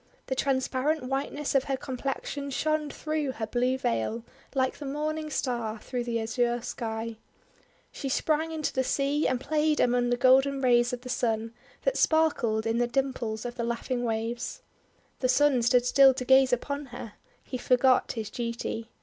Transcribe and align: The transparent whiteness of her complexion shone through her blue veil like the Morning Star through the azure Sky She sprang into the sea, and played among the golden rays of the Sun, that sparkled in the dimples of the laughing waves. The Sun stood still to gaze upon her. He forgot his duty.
The 0.25 0.33
transparent 0.35 1.03
whiteness 1.03 1.53
of 1.53 1.65
her 1.65 1.77
complexion 1.77 2.49
shone 2.49 2.89
through 2.89 3.33
her 3.33 3.45
blue 3.45 3.77
veil 3.77 4.23
like 4.55 4.79
the 4.79 4.85
Morning 4.87 5.29
Star 5.29 5.77
through 5.77 6.05
the 6.05 6.19
azure 6.19 6.59
Sky 6.63 7.17
She 7.91 8.09
sprang 8.09 8.51
into 8.51 8.73
the 8.73 8.83
sea, 8.83 9.27
and 9.27 9.39
played 9.39 9.79
among 9.79 10.09
the 10.09 10.17
golden 10.17 10.59
rays 10.59 10.91
of 10.91 11.01
the 11.01 11.09
Sun, 11.09 11.53
that 11.83 11.97
sparkled 11.99 12.65
in 12.65 12.79
the 12.79 12.87
dimples 12.87 13.45
of 13.45 13.53
the 13.57 13.63
laughing 13.63 14.03
waves. 14.03 14.63
The 15.19 15.29
Sun 15.29 15.61
stood 15.61 15.85
still 15.85 16.15
to 16.15 16.25
gaze 16.25 16.51
upon 16.51 16.87
her. 16.87 17.13
He 17.43 17.59
forgot 17.59 18.13
his 18.13 18.31
duty. 18.31 18.89